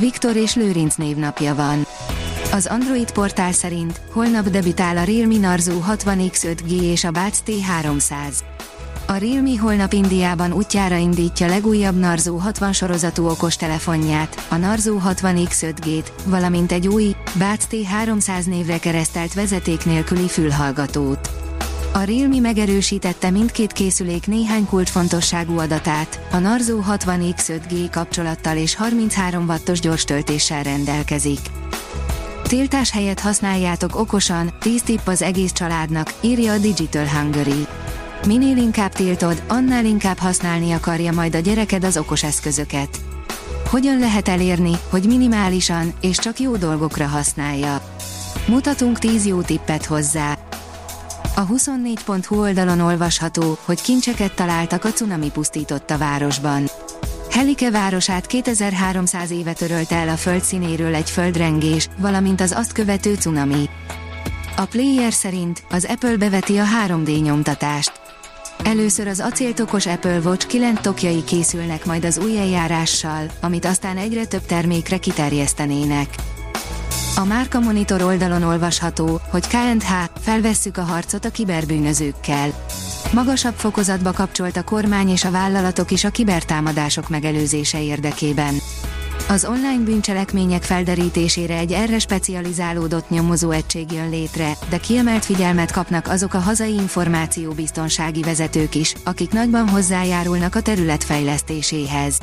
[0.00, 1.86] Viktor és Lőrinc névnapja van.
[2.52, 8.38] Az Android portál szerint holnap debütál a Realme Narzo 60X 5G és a Buds T300.
[9.06, 16.06] A Realme holnap Indiában útjára indítja legújabb Narzo 60 sorozatú okostelefonját, a Narzo 60X 5G-t,
[16.26, 21.30] valamint egy új, Buds T300 névre keresztelt vezeték nélküli fülhallgatót.
[21.96, 29.46] A Realme megerősítette mindkét készülék néhány kulcsfontosságú adatát, a Narzo 60X 5G kapcsolattal és 33
[29.46, 31.38] wattos gyors töltéssel rendelkezik.
[32.42, 37.66] Tiltás helyett használjátok okosan, 10 tipp az egész családnak, írja a Digital Hungary.
[38.26, 43.00] Minél inkább tiltod, annál inkább használni akarja majd a gyereked az okos eszközöket.
[43.70, 47.82] Hogyan lehet elérni, hogy minimálisan és csak jó dolgokra használja?
[48.48, 50.43] Mutatunk 10 jó tippet hozzá.
[51.36, 56.64] A 24.hu oldalon olvasható, hogy kincseket találtak a cunami pusztította városban.
[57.30, 63.68] Helike városát 2300 éve törölte el a földszínéről egy földrengés, valamint az azt követő cunami.
[64.56, 67.92] A player szerint az Apple beveti a 3D nyomtatást.
[68.64, 74.26] Először az acéltokos Apple Watch 9 tokjai készülnek majd az új eljárással, amit aztán egyre
[74.26, 76.08] több termékre kiterjesztenének.
[77.16, 82.66] A Márka Monitor oldalon olvasható, hogy KNH, felvesszük a harcot a kiberbűnözőkkel.
[83.12, 88.54] Magasabb fokozatba kapcsolt a kormány és a vállalatok is a kibertámadások megelőzése érdekében.
[89.28, 96.08] Az online bűncselekmények felderítésére egy erre specializálódott nyomozó egység jön létre, de kiemelt figyelmet kapnak
[96.08, 102.18] azok a hazai információbiztonsági vezetők is, akik nagyban hozzájárulnak a terület fejlesztéséhez.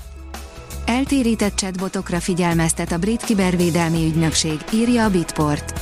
[0.85, 5.73] Eltérített chatbotokra figyelmeztet a brit kibervédelmi ügynökség, írja a Bitport.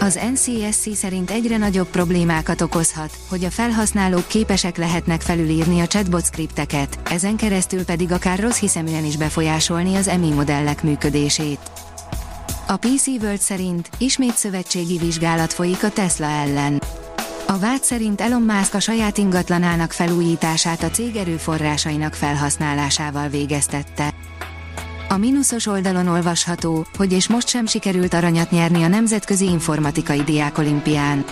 [0.00, 6.24] Az NCSC szerint egyre nagyobb problémákat okozhat, hogy a felhasználók képesek lehetnek felülírni a chatbot
[6.24, 11.58] skripteket, ezen keresztül pedig akár rossz hiszeműen is befolyásolni az EMI modellek működését.
[12.66, 16.82] A PC World szerint ismét szövetségi vizsgálat folyik a Tesla ellen.
[17.46, 24.14] A vád szerint Elon Musk a saját ingatlanának felújítását a cég erőforrásainak felhasználásával végeztette.
[25.12, 31.24] A mínuszos oldalon olvasható, hogy és most sem sikerült aranyat nyerni a Nemzetközi Informatikai Diákolimpián.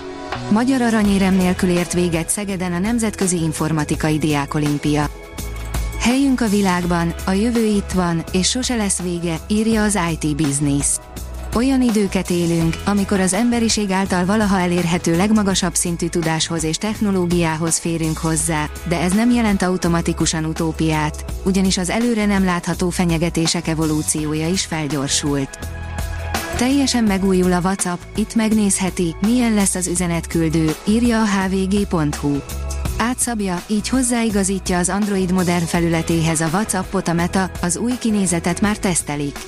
[0.51, 5.07] Magyar aranyérem nélkül ért véget Szegeden a Nemzetközi Informatikai Diákolimpia.
[5.99, 10.99] Helyünk a világban, a jövő itt van, és sose lesz vége, írja az IT Business.
[11.55, 18.19] Olyan időket élünk, amikor az emberiség által valaha elérhető legmagasabb szintű tudáshoz és technológiához férünk
[18.19, 24.65] hozzá, de ez nem jelent automatikusan utópiát, ugyanis az előre nem látható fenyegetések evolúciója is
[24.65, 25.59] felgyorsult.
[26.57, 32.37] Teljesen megújul a WhatsApp, itt megnézheti, milyen lesz az üzenetküldő, írja a hvg.hu.
[32.99, 38.79] Átszabja, így hozzáigazítja az Android modern felületéhez a WhatsAppot a Meta, az új kinézetet már
[38.79, 39.39] tesztelik.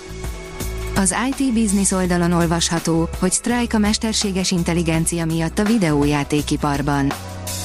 [0.96, 7.12] Az IT Business oldalon olvasható, hogy sztrájk a mesterséges intelligencia miatt a videójátékiparban.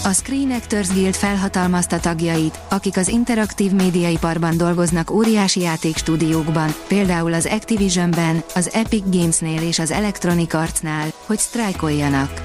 [0.04, 7.46] A Screen Actors Guild felhatalmazta tagjait, akik az interaktív médiaiparban dolgoznak óriási játékstúdiókban, például az
[7.46, 12.44] Activisionben, az Epic Gamesnél és az Electronic Artsnál, hogy sztrájkoljanak.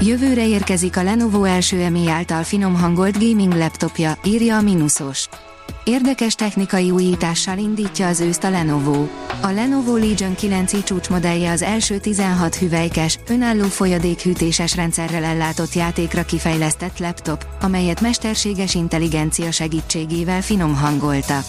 [0.00, 5.28] Jövőre érkezik a Lenovo első EMI által finom hangolt gaming laptopja, írja a Minusos.
[5.84, 9.06] Érdekes technikai újítással indítja az őszt a Lenovo.
[9.40, 16.98] A Lenovo Legion 9i csúcsmodellje az első 16 hüvelykes, önálló folyadékhűtéses rendszerrel ellátott játékra kifejlesztett
[16.98, 21.44] laptop, amelyet mesterséges intelligencia segítségével finom hangoltak.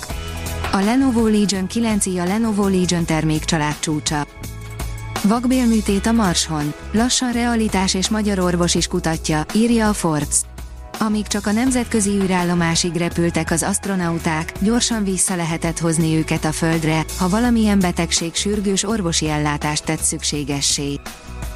[0.72, 4.28] A Lenovo Legion 9i a Lenovo Legion termékcsalád csúcsa.
[5.24, 6.74] Vakbélműtét a Marson.
[6.92, 10.49] Lassan realitás és magyar orvos is kutatja, írja a Forbes.
[11.02, 17.06] Amíg csak a nemzetközi űrállomásig repültek az astronauták, gyorsan vissza lehetett hozni őket a Földre,
[17.18, 21.00] ha valamilyen betegség sürgős orvosi ellátást tett szükségessé.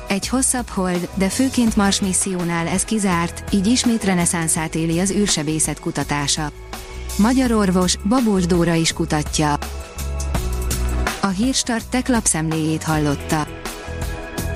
[0.07, 5.79] Egy hosszabb hold, de főként Mars missziónál ez kizárt, így ismét reneszánszát éli az űrsebészet
[5.79, 6.51] kutatása.
[7.17, 9.57] Magyar orvos, Babós Dóra is kutatja.
[11.21, 13.62] A Hírstart tech lapszemléjét hallotta.